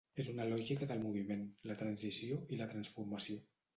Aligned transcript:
És 0.21 0.29
una 0.31 0.45
lògica 0.51 0.87
del 0.91 1.03
moviment, 1.03 1.43
la 1.73 1.77
transició 1.83 2.41
i 2.57 2.63
la 2.63 2.69
transformació. 2.73 3.43